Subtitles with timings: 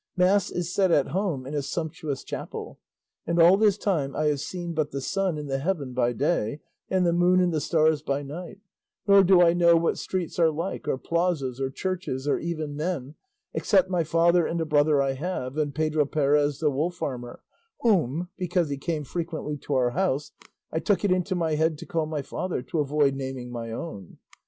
[0.17, 2.79] Mass is said at home in a sumptuous chapel,
[3.27, 6.59] and all this time I have seen but the sun in the heaven by day,
[6.89, 8.57] and the moon and the stars by night;
[9.07, 13.13] nor do I know what streets are like, or plazas, or churches, or even men,
[13.53, 17.43] except my father and a brother I have, and Pedro Perez the wool farmer;
[17.81, 20.31] whom, because he came frequently to our house,
[20.71, 24.17] I took it into my head to call my father, to avoid naming my own.